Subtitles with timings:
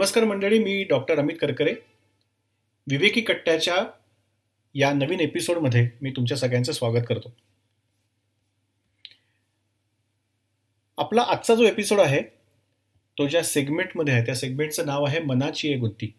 [0.00, 1.72] नमस्कार मंडळी मी डॉक्टर अमित करकरे.
[2.86, 3.74] विवेकी कट्ट्याच्या
[4.74, 7.32] या नवीन एपिसोडमध्ये मी तुमच्या सगळ्यांचं स्वागत करतो.
[10.98, 12.22] आपला आजचा जो एपिसोड आहे
[13.18, 16.12] तो ज्या सेगमेंटमध्ये आहे त्या सेगमेंटचं नाव आहे मनाची ए गुंती.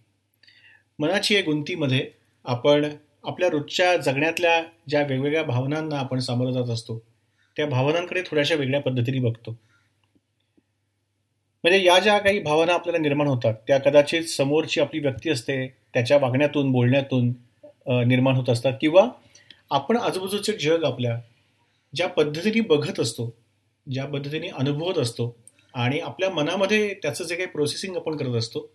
[0.99, 2.11] मनाची ए गुंतीमध्ये
[2.45, 2.85] आपण
[3.23, 6.99] आपल्या रोजच्या जगण्यातल्या ज्या वेगवेगळ्या भावनांना आपण सामोरं जात असतो
[7.57, 9.59] त्या भावनांकडे थोड्याशा वेगळ्या पद्धतीने बघतो.
[11.63, 16.17] म्हणजे या ज्या काही भावना आपल्याला निर्माण होतात त्या कदाचित समोरची आपली व्यक्ती असते त्याच्या
[16.17, 17.27] वागण्यातून बोलण्यातून
[18.07, 18.73] निर्माण होत असतात.
[18.81, 19.07] किंवा
[19.71, 21.19] आपण आजूबाजूचे जग आपल्या
[21.93, 23.33] ज्या पद्धतीने बघत असतो
[23.88, 25.35] ज्या पद्धतीने अनुभवत असतो
[25.73, 28.69] आणि आपल्या मनामध्ये त्याचं जे काही प्रोसेसिंग आपण करत असतो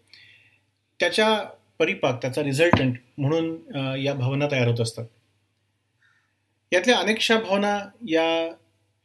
[1.00, 1.34] त्याच्या
[1.78, 5.04] परिपाक त्याचा रिझल्टंट म्हणून या भावना तयार होत असतात.
[6.72, 8.24] यातल्या अनेकशा भावना या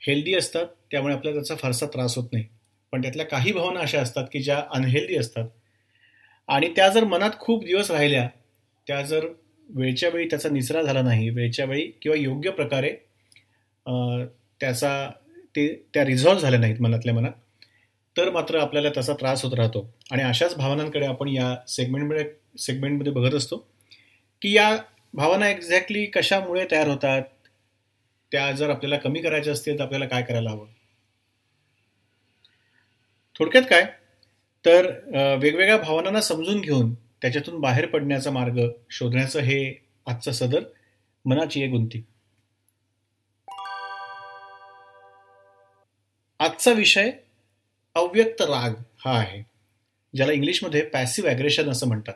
[0.01, 2.45] हेल्दी असतात त्यामुळे आपल्याला त्याचा फारसा त्रास होत नाही.
[2.93, 5.45] पण त्यातल्या काही भावना अशा असतात की ज्या अनहेल्दी असतात.
[6.49, 8.27] आणि त्या जर मनात खूप दिवस राहिल्या
[8.87, 9.25] त्या जर
[9.69, 12.89] वेळच्या वेळी त्याचा निचरा झाला नाही वेळच्या वेळी किंवा योग्य प्रकारे
[14.61, 15.09] त्याचा
[15.55, 17.31] ते त्या रिझॉल्व्ह झाल्या नाहीत मनातल्या मनात
[18.15, 19.89] तर मात्र आपल्याला त्याचा त्रास होत राहतो.
[20.11, 22.25] आणि अशाच भावनांकडे आपण या सेगमेंटमध्ये
[22.59, 23.57] सेगमेंटमध्ये बघत असतो
[24.41, 24.69] की या
[25.13, 27.23] भावना एक्झॅक्टली कशामुळे तयार होतात
[28.31, 30.65] त्या जर आपल्याला कमी करायच्या असतील तर आपल्याला काय करायला हवं?
[33.41, 33.83] थोडक्यात काय?
[34.65, 34.85] तर
[35.41, 40.63] वेगवेगळ्या भावनांना समजून घेऊन त्याच्यातून बाहेर पडण्याचा मार्ग शोधण्याचं हे आजचं सदर
[41.25, 42.01] मनाची एक गुंती
[46.39, 47.09] आजचा विषय
[47.95, 48.73] अव्यक्त राग
[49.05, 49.41] हा आहे
[50.13, 52.13] ज्याला इंग्लिशमध्ये पॅसिव्ह ॲग्रेशन असं म्हणतात.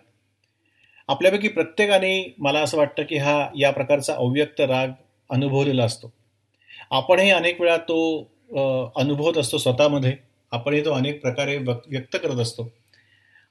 [1.10, 4.92] आपल्यापैकी प्रत्येकाने मला असं वाटतं की हा या प्रकारचा अव्यक्त राग
[5.30, 6.14] अनुभवलेला असतो.
[6.92, 8.00] आपणही अनेक वेळा तो
[8.96, 10.16] अनुभवत असतो स्वतःमध्ये.
[10.52, 12.70] आपण तो अनेक प्रकारे व्यक्त करत असतो.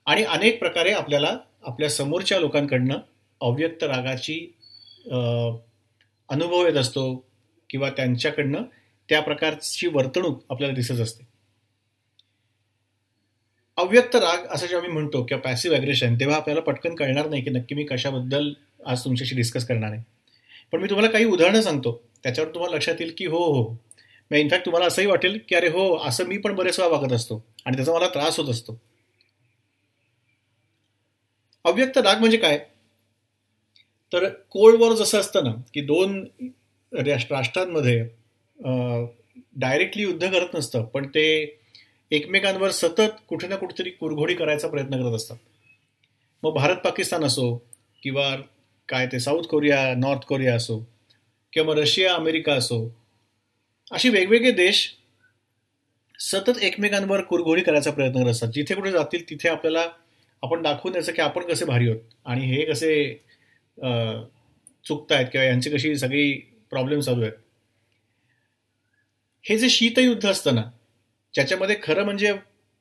[0.06, 2.98] आणि अनेक प्रकारे आपल्याला आपल्या समोरच्या लोकांकडनं
[3.40, 4.38] अव्यक्त रागाची
[6.28, 7.04] अनुभव येत असतो
[7.70, 8.62] किंवा त्यांच्याकडनं
[9.08, 11.26] त्या प्रकारची वर्तणूक आपल्याला दिसत असते.
[13.78, 17.50] अव्यक्त राग असं जेव्हा मी म्हणतो किंवा पॅसिव्ह ॲग्रेशन तेव्हा आपल्याला पटकन कळणार नाही की
[17.50, 18.52] नक्की मी कशाबद्दल
[18.86, 20.02] आज तुमच्याशी डिस्कस करणार आहे.
[20.72, 22.02] पण मी तुम्हाला काही उदाहरणं सांगतो.
[22.22, 23.74] त्याच्यावर तुम्हाला लक्षात येईल की हो हो.
[24.30, 27.76] इनफॅक्ट तुम्हाला असंही वाटेल की अरे हो असं मी पण बरेच वेळा वागत असतो आणि
[27.76, 28.78] त्याचा मला त्रास होत असतो.
[31.64, 32.58] अव्यक्त राग म्हणजे काय?
[34.12, 36.20] तर कोल्ड वॉर जसं असतं ना की दोन
[36.92, 37.98] राष्ट्रांमध्ये
[39.56, 41.24] डायरेक्टली युद्ध करत नसतं पण ते
[42.10, 45.36] एकमेकांवर सतत कुठे ना कुठेतरी कुरघोडी करायचा प्रयत्न करत असतात.
[46.42, 47.54] मग भारत पाकिस्तान असो
[48.02, 48.34] किंवा
[48.88, 50.78] काय ते साऊथ कोरिया नॉर्थ कोरिया असो
[51.52, 52.78] किंवा मग रशिया अमेरिका असो
[53.90, 54.88] अशी वेगवेगळे देश
[56.18, 58.48] सतत एकमेकांवर कुरघोडी करायचा प्रयत्न करत असतात.
[58.48, 59.86] जिथे कुठे जातील तिथे आपल्याला
[60.42, 62.94] आपण दाखवून द्यायचं की आपण कसे भारी आहोत आणि हे कसे
[64.84, 66.32] चुकतायत किंवा यांची कशी सगळी
[66.70, 67.32] प्रॉब्लेम चालू आहेत.
[69.44, 70.62] हे जे शीतयुद्ध असतं ना
[71.34, 72.32] ज्याच्यामध्ये खरं म्हणजे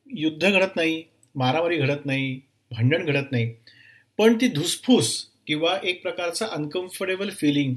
[0.07, 1.03] युद्ध घडत नाही
[1.35, 2.33] मारामारी घडत नाही
[2.71, 3.53] भांडण घडत नाही
[4.19, 5.13] पण ती धुसफूस
[5.47, 7.73] किंवा एक प्रकारचं अनकम्फर्टेबल फिलिंग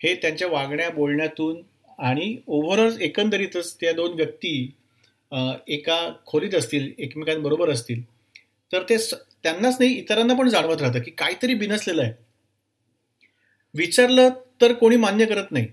[0.00, 1.60] हे त्यांच्या वागण्या बोलण्यातून
[1.98, 4.52] आणि ओव्हरऑल एकंदरीतच त्या दोन व्यक्ती
[5.68, 8.02] एका खोलीत असतील एकमेकांबरोबर असतील
[8.70, 8.96] तर ते
[9.42, 12.12] त्यांनाच नाही इतरांना पण जाणवत राहतं की काहीतरी बिनसलेलं आहे.
[13.74, 14.28] विचारलं
[14.60, 15.66] तर कोणी मान्य करत नाही.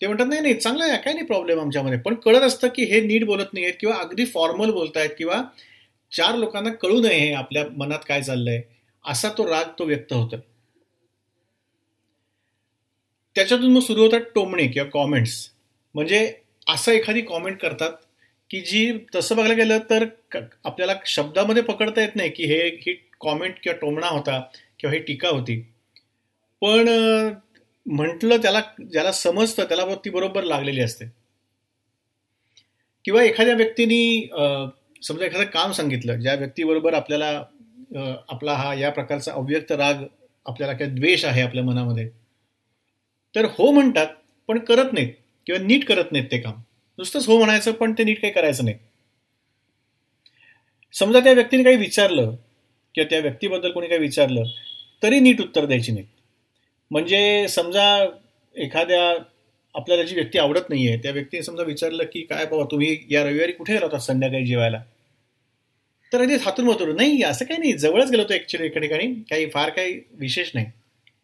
[0.00, 3.00] ते म्हणतात नाही नाही चांगलं आहे काय नाही प्रॉब्लेम आमच्यामध्ये पण कळत असतं की हे
[3.00, 5.42] नीट बोलत नाही आहेत किंवा अगदी फॉर्मल बोलत आहेत किंवा
[6.12, 8.60] चार लोकांना कळू नये हे आपल्या मनात काय चाललंय.
[9.04, 10.36] असा तो राग तो व्यक्त होतो
[13.36, 15.34] त्याच्यातून मग सुरू होतात टोमणे किंवा कॉमेंट्स
[15.94, 16.32] म्हणजे
[16.66, 17.92] असं एखादी कॉमेंट करतात
[18.50, 20.04] की जी तसं बघायला गेलं तर
[20.64, 24.40] आपल्याला शब्दामध्ये पकडता येत नाही की हे ही कॉमेंट किंवा टोमणा होता
[24.78, 25.60] किंवा ही टीका होती.
[26.62, 26.88] पण
[27.86, 28.60] म्हटलं त्याला
[28.92, 31.04] ज्याला समजतं त्याला ती बरोबर लागलेली असते.
[33.04, 34.28] किंवा एखाद्या व्यक्तीनी
[35.02, 37.28] समजा एखादं काम सांगितलं ज्या व्यक्तीबरोबर आपल्याला
[38.28, 40.04] आपला हा या प्रकारचा अव्यक्त राग
[40.46, 42.08] आपल्याला काही द्वेष आहे आपल्या मनामध्ये
[43.34, 44.06] तर हो म्हणतात
[44.48, 45.12] पण करत नाहीत.
[45.46, 46.60] किंवा नीट करत नाहीत ते काम.
[46.98, 48.76] नुसतंच हो म्हणायचं पण ते नीट काही करायचं नाही.
[50.94, 52.34] समजा त्या व्यक्तीने काही विचारलं
[52.94, 54.44] किंवा त्या व्यक्तीबद्दल कोणी काही विचारलं
[55.02, 56.06] तरी नीट उत्तर द्यायची नाही
[56.90, 57.84] म्हणजे समजा
[58.56, 59.02] एखाद्या
[59.74, 63.22] आपल्याला जी व्यक्ती आवडत नाही आहे त्या व्यक्तीने समजा विचारलं की काय बाबा तुम्ही या
[63.24, 64.82] रविवारी कुठे गेला होता संध्याकाळी जेवायला?
[66.12, 69.46] तर अगदी हातून होतो नाही असं काही नाही जवळच गेलो होतो ॲक्च्युली एका ठिकाणी काही
[69.50, 70.66] फार काही विशेष नाही.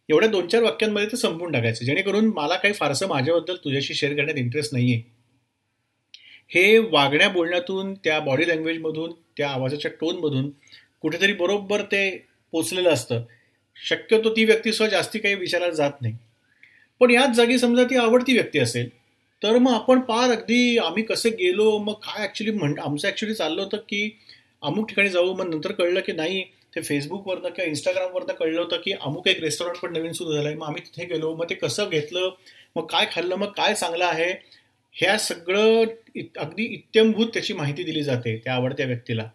[0.09, 1.85] एवढ्या दोन चार वाक्यांमध्ये ते संपून टाकायचं.
[1.85, 5.01] जेणेकरून मला काही फारसं माझ्याबद्दल तुझ्याशी शेअर करण्यात इंटरेस्ट आहे
[6.51, 10.49] हे वागण्या बोलण्यातून त्या बॉडी लँग्वेजमधून त्या आवाजाच्या टोनमधून
[11.03, 12.09] कुठेतरी बरोबर ते
[12.53, 13.23] पोचलेलं असतं.
[13.77, 16.15] शक्यतो ती व्यक्ती सुद्धा जास्ती काही विचारायला जात नाही.
[17.01, 18.89] पण याच जागी समजा ती आवडती व्यक्ती असेल
[19.43, 23.63] तर मग आपण पार अगदी आम्ही कसे गेलो मग काय ॲक्च्युली म्हण आमचं ॲक्च्युली चाललं
[23.63, 24.11] होतं की
[24.63, 26.43] अमुक ठिकाणी जाऊ मग नंतर कळलं की नाही
[26.79, 30.57] ते फेसबुकवरनं किंवा इंस्टाग्रामवरनं कळलं होतं की अमुक एक रेस्टॉरंट पण नवीन सुरू झालं आहे
[30.57, 31.35] मग आम्ही तिथे गेलो.
[31.35, 32.31] मग ते कसं घेतलं?
[32.77, 33.37] मग काय खाल्लं?
[33.37, 34.31] मग काय चांगलं आहे?
[34.97, 35.85] ह्या सगळं
[36.37, 39.29] अगदी इत्यंभूत त्याची माहिती दिली जाते त्या आवडत्या व्यक्तीला.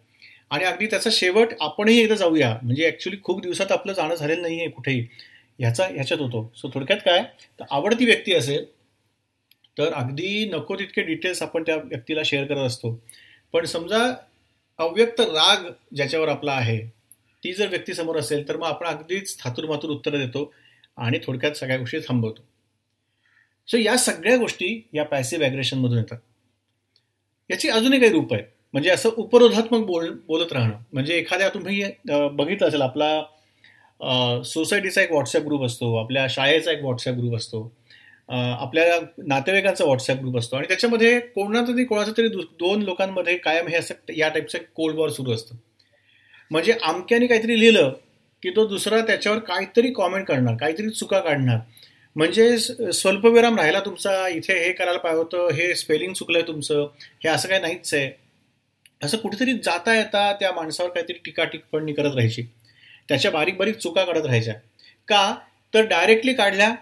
[0.50, 2.56] आणि अगदी त्याचा शेवट आपणही एकदा जाऊया.
[2.62, 5.06] म्हणजे ॲक्च्युली खूप दिवसात आपलं जाणं झालेलं नाही आहे कुठेही.
[5.58, 6.50] ह्याचा ह्याच्यात होतो.
[6.56, 7.22] सो थोडक्यात काय?
[7.60, 8.64] तर आवडती व्यक्ती असेल
[9.78, 12.98] तर अगदी नको तितके डिटेल्स आपण त्या व्यक्तीला शेअर करत असतो.
[13.52, 13.98] पण समजा
[14.78, 16.78] अव्यक्त राग ज्याच्यावर आपला आहे
[17.44, 20.50] ती जर व्यक्ती समोर असेल तर मग आपण अगदीच थातूरमातूर उत्तरं देतो
[20.98, 22.42] आणि थोडक्यात सगळ्या गोष्टी थांबवतो.
[23.68, 26.18] सो या सगळ्या गोष्टी या पॅसिव्ह ॲग्रेशनमधून येतात.
[27.50, 28.42] याची अजूनही काही रूप आहे
[28.74, 30.76] म्हणजे असं उपरोधात्मक बोल बोलत राहणं.
[30.92, 37.14] म्हणजे एखाद्या तुम्ही बघितलं असेल आपला सोसायटीचा एक व्हॉट्सअप ग्रुप असतो आपल्या शाळेचा एक व्हॉट्सअप
[37.14, 37.70] ग्रुप असतो
[38.28, 40.56] आपल्या नातेवाईकांचा व्हॉट्सअप ग्रुप असतो.
[40.56, 45.10] आणि त्याच्यामध्ये कोणाचा तरी कोणाचं तरी दोन लोकांमध्ये कायम हे असं या टाईपचं कोल्ड वॉर
[45.10, 45.56] सुरू असतं.
[46.50, 47.92] म्हणजे आमक्याने काहीतरी लिहिलं
[48.42, 51.58] की तो दुसरा त्याच्यावर काहीतरी कॉमेंट करणार काहीतरी चुका काढणार.
[52.16, 56.86] म्हणजे स्वल्पविराम राहिला तुमचा इथे हे करायला पाहिजे होतं हे स्पेलिंग चुकलंय तुमचं
[57.24, 58.10] हे असं काही नाहीच आहे.
[59.02, 62.42] असं कुठेतरी जाता येता त्या माणसावर काहीतरी टीका टिप्पणी करत राहायची.
[63.08, 64.54] त्याच्या बारीक बारीक चुका काढत राहायच्या.
[65.08, 65.34] का?
[65.74, 66.74] तर डायरेक्टली काढल्या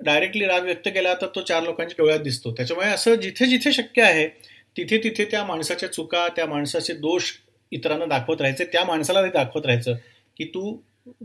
[0.00, 2.52] डायरेक्टली राग व्यक्त केला तर तो चार लोकांच्या डोळ्यात दिसतो.
[2.52, 4.28] त्याच्यामुळे असं जिथे जिथे शक्य आहे
[4.76, 7.30] तिथे तिथे त्या माणसाच्या चुका त्या माणसाचे दोष
[7.72, 9.94] इतरांना दाखवत राहायचं त्या माणसाला दाखवत राहायचं
[10.36, 10.76] की तू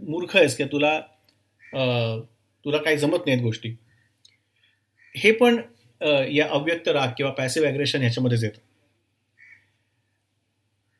[0.03, 0.99] मूर्ख आहेस की तुला
[2.65, 3.69] तुला काही जमत नाहीत गोष्टी.
[5.15, 5.59] हे पण
[6.31, 8.59] या अव्यक्त राग किंवा पॅसिव्ह ॲग्रेशन ह्याच्यामध्येच येतं.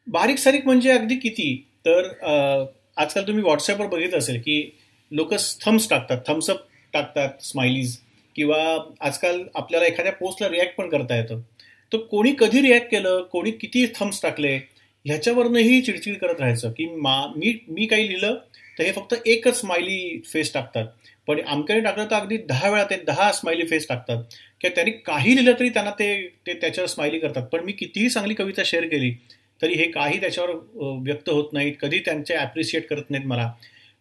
[0.08, 1.56] बारीक सारीक म्हणजे अगदी किती?
[1.86, 2.08] तर
[2.98, 4.62] आजकाल तुम्ही व्हॉट्सअपवर बघितलं असेल की
[5.12, 6.58] लोक थम्स टाकतात थम्सअप
[6.94, 7.98] टाकतात स्माइलीज
[8.36, 8.58] किंवा
[9.02, 11.40] आजकाल आपल्याला एखाद्या पोस्टला रिॲक्ट पण करता येतं.
[11.92, 13.22] तर कोणी कधी रिॲक्ट केलं?
[13.24, 14.58] कोणी किती थम्स टाकले?
[15.08, 18.36] ह्याच्यावरनंही चिडचिड करत राहायचं की मा मी मी काही लिहिलं
[18.80, 20.86] तर हे फक्त एकच स्माइली फेस टाकतात.
[21.28, 24.24] पण आमच्याने टाकलं तर अगदी दहा वेळा ते दहा स्माइली फेस टाकतात.
[24.62, 26.12] किंवा त्यांनी काही लिहिलं तरी त्यांना ते
[26.48, 27.44] ते त्याच्यावर स्माइली करतात.
[27.52, 29.12] पण मी कितीही चांगली कविता शेअर केली
[29.62, 30.52] तरी हे काही त्याच्यावर
[31.04, 31.74] व्यक्त होत नाहीत.
[31.82, 33.52] कधी त्यांचे ॲप्रिशिएट करत नाहीत मला.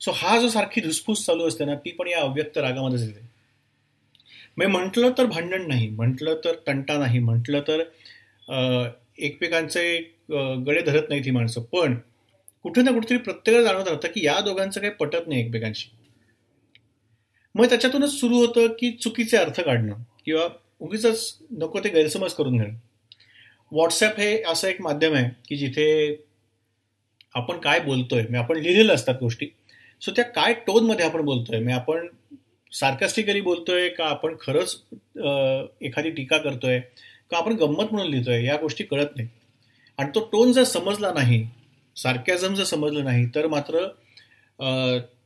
[0.01, 3.25] सो हा जो सारखी धुसफूस चालू असते ना ती पण या अव्यक्त रागामध्येच येते.
[4.59, 7.83] मी म्हटलं तर भांडण नाही म्हटलं तर तंटा नाही म्हटलं तर
[9.19, 9.97] एकमेकांचे
[10.67, 11.61] गळे धरत नाही ती माणसं.
[11.63, 11.95] पण
[12.63, 15.89] कुठे ना कुठेतरी प्रत्येकाला जाणवत राहतं की या दोघांचं काही पटत नाही एकमेकांशी.
[17.55, 20.49] मग त्याच्यातूनच सुरू होतं की चुकीचे अर्थ काढणं किंवा
[20.81, 21.07] उगीच
[21.51, 22.75] नको ते गैरसमज करून घेणं.
[23.73, 25.87] व्हॉट्सॲप हे असं एक माध्यम आहे की जिथे
[27.35, 29.47] आपण काय बोलतोय मी आपण लिहिलेलं असतात गोष्टी
[30.03, 32.07] सो त्या काय टोनमध्ये आपण बोलतोय मी आपण
[32.73, 34.77] सार्कस्टिकली बोलतोय का आपण खरंच
[35.81, 36.81] एखादी टीका करतोय
[37.31, 38.45] का आपण गंमत म्हणून लिहितोय?
[38.45, 39.29] या गोष्टी कळत नाही.
[39.99, 41.47] आणि तो टोन जर समजला नाही
[41.97, 43.87] सार्कॅझम जर समजलं नाही तर मात्र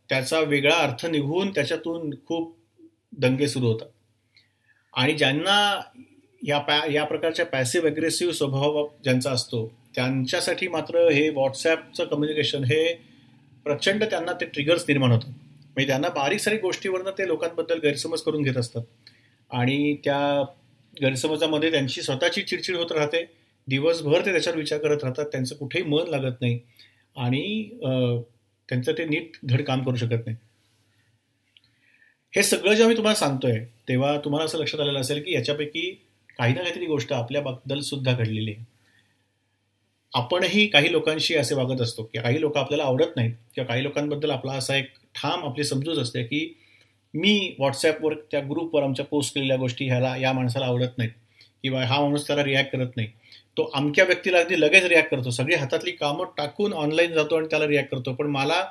[0.08, 2.55] त्याचा वेगळा अर्थ निघून त्याच्यातून खूप
[3.19, 3.89] दंगे सुरू होतात.
[4.94, 5.81] आणि ज्यांना
[6.43, 12.82] या पॅ या प्रकारच्या पॅसिव्ह अग्रेसिव्ह स्वभाव ज्यांचा असतो त्यांच्यासाठी मात्र हे व्हॉट्सॲपचं कम्युनिकेशन हे
[13.65, 15.31] प्रचंड त्यांना ते ट्रिगर्स निर्माण होतात.
[15.31, 18.82] म्हणजे त्यांना बारीक सारीक गोष्टीवरनं ते लोकांबद्दल गैरसमज करून घेत असतात.
[19.51, 20.43] आणि त्या
[20.97, 23.25] गैरसमजामध्ये त्यांची स्वतःची चिडचिड होत राहते.
[23.69, 25.25] दिवसभर ते त्याच्यावर विचार करत राहतात.
[25.32, 26.59] त्यांचं कुठेही मन लागत नाही.
[27.17, 27.69] आणि
[28.69, 30.37] त्यांचं ते नीट धड काम करू शकत नाही.
[32.35, 35.91] हे सगळं जेव्हा मी तुम्हाला सांगतोय तेव्हा तुम्हाला असं लक्षात आलेलं असेल की याच्यापैकी
[36.39, 38.65] काही ना काहीतरी गोष्ट आपल्याबद्दल सुद्धा घडलेली आहे.
[40.13, 44.31] आपणही काही लोकांशी असे वागत असतो की काही लोक आपल्याला आवडत नाहीत किंवा काही लोकांबद्दल
[44.31, 46.41] आपला असा एक ठाम आपली समजूत असते की
[47.14, 51.12] मी व्हॉट्सॲपवर त्या ग्रुपवर आमच्या पोस्ट केलेल्या गोष्टी ह्याला या माणसाला आवडत नाहीत.
[51.62, 53.08] किंवा हा माणूस त्याला रिॲक्ट करत नाही.
[53.56, 55.31] तो अमक्या व्यक्तीला अगदी लगेच रिॲक्ट करतो.
[55.31, 58.12] सगळी हातातली कामं टाकून ऑनलाईन जातो आणि त्याला रिॲक्ट करतो.
[58.14, 58.64] पण मला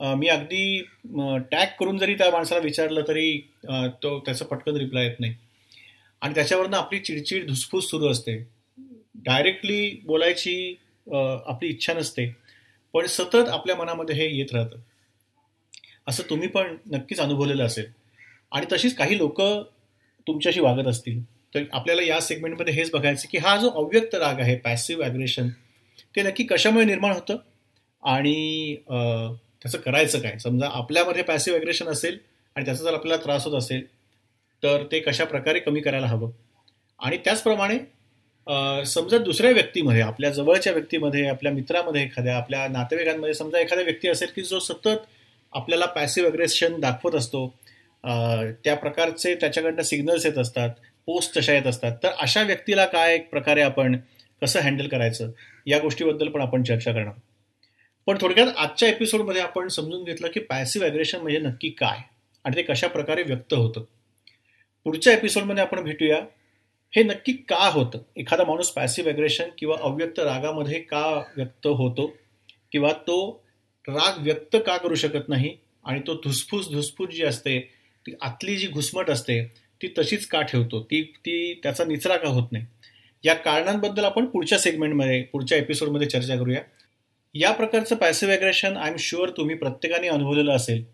[0.00, 0.82] मी अगदी
[1.50, 3.38] टॅग करून जरी त्या माणसाला विचारलं तरी
[4.02, 5.34] तो त्याचं पटकन रिप्लाय येत नाही.
[6.22, 8.36] आणि त्याच्यावरनं आपली चिडचिड धुसफूस सुरू असते.
[9.24, 10.74] डायरेक्टली बोलायची
[11.06, 12.26] आपली इच्छा नसते.
[12.94, 14.78] पण सतत आपल्या मनामध्ये हे येत राहतं.
[16.06, 17.86] असं तुम्ही पण नक्कीच अनुभवलेलं असेल.
[18.52, 19.40] आणि तशीच काही लोक
[20.26, 21.22] तुमच्याशी वागत असतील.
[21.54, 25.48] तर आपल्याला या सेगमेंटमध्ये हेच बघायचं की हा जो अव्यक्त राग आहे पॅसिव्ह ॲग्रेशन
[26.14, 27.36] ते नक्की कशामुळे निर्माण होतं?
[28.02, 30.38] आणि त्याचं करायचं काय?
[30.38, 32.18] समजा आपल्यामध्ये पॅसिव्ह ॲग्रेशन असेल
[32.56, 33.84] आणि त्याचा जर आपल्याला त्रास होत असेल
[34.62, 36.30] तर ते कशा प्रकारे कमी करायला हवं?
[37.00, 37.78] आणि त्याचप्रमाणे
[38.86, 44.28] समजा दुसऱ्या व्यक्तीमध्ये आपल्या जवळच्या व्यक्तीमध्ये आपल्या मित्रामध्ये एखाद्या आपल्या नातेवाईकांमध्ये समजा एखादा व्यक्ती असेल
[44.36, 45.06] की जो सतत
[45.52, 47.46] आपल्याला पॅसिव्ह अग्रेशन दाखवत असतो.
[48.64, 50.70] त्या प्रकारचे त्याच्याकडनं सिग्नल्स येत असतात.
[51.06, 51.96] पोस्ट तशा येत असतात.
[52.02, 53.96] तर अशा व्यक्तीला काय एक प्रकारे आपण
[54.42, 55.30] कसं हँडल करायचं?
[55.66, 57.14] या गोष्टीबद्दल पण आपण चर्चा करणार
[58.06, 61.98] पण थोडक्यात आजच्या एपिसोडमध्ये आपण समजून घेतलं की पॅसिव्ह अग्रेशन म्हणजे नक्की काय?
[62.44, 63.84] आणि ते कशा प्रकारे व्यक्त होतं?
[64.84, 66.16] पुढच्या एपिसोडमध्ये आपण भेटूया.
[66.92, 67.98] हे नक्की का होतं?
[68.16, 71.06] एखादा माणूस पॅसिव्ह अग्रेशन किंवा अव्यक्त रागामध्ये का
[71.36, 72.06] व्यक्त होतो?
[72.72, 73.41] किंवा तो
[73.88, 77.58] राग व्यक्त का करू शकत नाही आणि तो धुसफूस धुसफूस जी असते
[78.06, 79.42] ती आतली जी घुसमट असते
[79.80, 80.82] ती तशीच का ठेवतो?
[80.82, 82.64] ती ती त्याचा निचरा का होत नाही?
[83.24, 86.60] या कारणांबद्दल आपण पुढच्या सेगमेंटमध्ये पुढच्या एपिसोडमध्ये चर्चा करूया.
[87.34, 90.84] या प्रकारचं passive aggression I am sure तुम्ही प्रत्येकाने अनुभवलेलं असेल.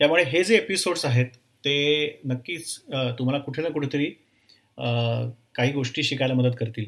[0.00, 1.26] त्यामुळे हे जे एपिसोड्स आहेत
[1.64, 2.78] ते नक्कीच
[3.18, 4.06] तुम्हाला कुठे ना कुठेतरी
[5.54, 6.84] काही गोष्टी शिकायला मदत करतील.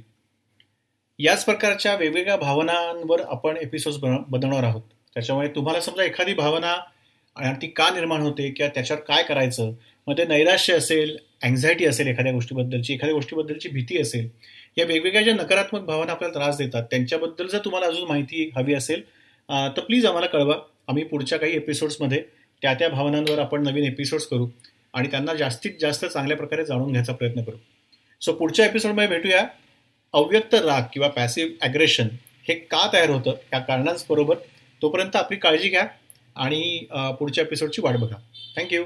[1.18, 4.82] याच प्रकारच्या वेगवेगळ्या भावनांवर आपण एपिसोड्स बनवणार आहोत.
[5.16, 6.74] त्याच्यामुळे तुम्हाला समजा एखादी भावना
[7.36, 9.72] आणि ती का निर्माण होते किंवा त्याच्यावर काय करायचं?
[10.06, 14.28] मग ते नैराश्य असेल अँझायटी असेल एखाद्या गोष्टीबद्दलची एखाद्या गोष्टीबद्दलची भीती असेल
[14.78, 19.02] या वेगवेगळ्या ज्या नकारात्मक भावना आपल्याला त्रास देतात त्यांच्याबद्दल जर तुम्हाला अजून माहिती हवी असेल
[19.48, 20.54] तर प्लीज आम्हाला कळवा.
[20.88, 22.22] आम्ही पुढच्या काही एपिसोड्समध्ये
[22.62, 24.46] त्या त्या भावनांवर आपण नवीन एपिसोड्स करू
[24.94, 27.56] आणि त्यांना जास्तीत जास्त चांगल्या प्रकारे जाणून घ्यायचा प्रयत्न करू.
[28.22, 29.44] सो पुढच्या एपिसोडमध्ये भेटूया.
[30.14, 32.08] अव्यक्त राग किंवा पॅसिव्ह ॲग्रेशन
[32.48, 33.34] हे का तयार होतं?
[33.52, 34.36] या कारणांबरोबर
[34.82, 35.86] तोपर्यंत आपली काळजी घ्या
[36.36, 36.86] आणि
[37.18, 38.16] पुढच्या एपिसोडची वाट बघा.
[38.56, 38.84] थँक्यू